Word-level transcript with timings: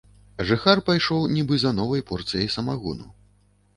Жыхар 0.51 0.81
пайшоў 0.87 1.21
нібы 1.35 1.59
за 1.65 1.75
новай 1.81 2.01
порцыяй 2.13 2.51
самагону. 2.59 3.07